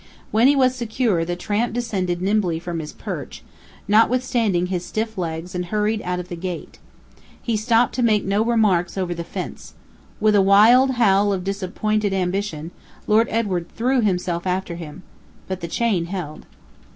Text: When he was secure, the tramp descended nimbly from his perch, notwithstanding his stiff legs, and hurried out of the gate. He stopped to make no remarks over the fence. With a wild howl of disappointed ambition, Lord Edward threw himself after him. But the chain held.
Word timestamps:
When 0.31 0.47
he 0.47 0.55
was 0.55 0.73
secure, 0.73 1.23
the 1.23 1.35
tramp 1.35 1.73
descended 1.73 2.23
nimbly 2.23 2.57
from 2.57 2.79
his 2.79 2.91
perch, 2.91 3.43
notwithstanding 3.87 4.65
his 4.65 4.83
stiff 4.83 5.15
legs, 5.15 5.53
and 5.53 5.65
hurried 5.65 6.01
out 6.01 6.19
of 6.19 6.27
the 6.27 6.35
gate. 6.35 6.79
He 7.39 7.55
stopped 7.55 7.93
to 7.93 8.01
make 8.01 8.25
no 8.25 8.43
remarks 8.43 8.97
over 8.97 9.13
the 9.13 9.23
fence. 9.23 9.75
With 10.19 10.33
a 10.33 10.41
wild 10.41 10.93
howl 10.95 11.31
of 11.31 11.43
disappointed 11.43 12.13
ambition, 12.13 12.71
Lord 13.05 13.27
Edward 13.29 13.69
threw 13.75 14.01
himself 14.01 14.47
after 14.47 14.73
him. 14.75 15.03
But 15.47 15.61
the 15.61 15.67
chain 15.67 16.05
held. 16.05 16.47